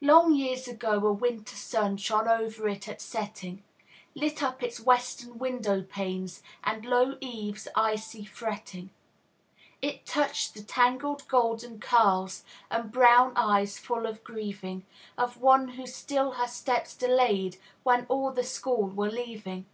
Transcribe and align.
Long 0.00 0.34
years 0.34 0.66
ago 0.66 0.94
a 1.06 1.12
winter 1.12 1.54
sun 1.54 1.96
Shone 1.96 2.26
over 2.26 2.66
it 2.66 2.88
at 2.88 3.00
setting; 3.00 3.62
Lit 4.16 4.42
up 4.42 4.64
its 4.64 4.80
western 4.80 5.38
window 5.38 5.82
panes, 5.84 6.42
And 6.64 6.84
low 6.84 7.16
eaves' 7.20 7.68
icy 7.76 8.24
fretting. 8.24 8.90
It 9.80 10.04
touched 10.04 10.54
the 10.54 10.62
tangled 10.64 11.28
golden 11.28 11.78
curls, 11.78 12.42
And 12.68 12.90
brown 12.90 13.32
eyes 13.36 13.78
full 13.78 14.06
of 14.06 14.24
grieving, 14.24 14.86
Of 15.16 15.40
one 15.40 15.68
who 15.68 15.86
still 15.86 16.32
her 16.32 16.48
steps 16.48 16.96
delayed 16.96 17.56
When 17.84 18.06
all 18.06 18.32
the 18.32 18.42
school 18.42 18.88
were 18.88 19.08
leaving. 19.10 19.66